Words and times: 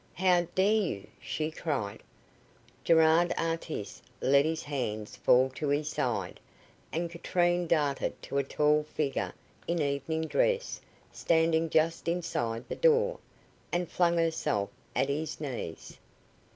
"How 0.15 0.47
dare 0.55 0.81
you!" 0.81 1.07
she 1.19 1.51
cried. 1.51 2.01
Gerard 2.83 3.35
Artis 3.37 4.01
let 4.19 4.45
his 4.45 4.63
hands 4.63 5.15
fall 5.15 5.51
to 5.51 5.67
his 5.67 5.89
side, 5.89 6.39
and 6.91 7.07
Katrine 7.07 7.67
darted 7.67 8.19
to 8.23 8.39
a 8.39 8.43
tall 8.43 8.81
figure 8.81 9.31
in 9.67 9.79
evening 9.79 10.23
dress 10.23 10.81
standing 11.11 11.69
just 11.69 12.07
inside 12.07 12.67
the 12.67 12.75
door, 12.75 13.19
and 13.71 13.87
flung 13.91 14.17
herself 14.17 14.71
at 14.95 15.07
his 15.07 15.39
knees. 15.39 15.99